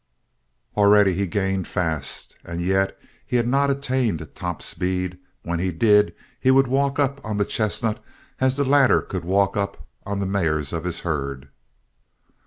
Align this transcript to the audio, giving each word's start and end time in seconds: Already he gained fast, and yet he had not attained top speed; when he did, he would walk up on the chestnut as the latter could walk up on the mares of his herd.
Already 0.75 1.13
he 1.13 1.27
gained 1.27 1.67
fast, 1.67 2.35
and 2.43 2.59
yet 2.59 2.97
he 3.23 3.35
had 3.35 3.47
not 3.47 3.69
attained 3.69 4.27
top 4.33 4.63
speed; 4.63 5.19
when 5.43 5.59
he 5.59 5.69
did, 5.71 6.15
he 6.39 6.49
would 6.49 6.65
walk 6.65 6.97
up 6.97 7.21
on 7.23 7.37
the 7.37 7.45
chestnut 7.45 8.03
as 8.39 8.55
the 8.57 8.65
latter 8.65 9.03
could 9.03 9.23
walk 9.23 9.55
up 9.55 9.85
on 10.03 10.19
the 10.19 10.25
mares 10.25 10.73
of 10.73 10.85
his 10.85 11.01
herd. 11.01 11.49